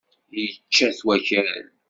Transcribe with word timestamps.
Yečča-t 0.37 0.99
wakal. 1.05 1.63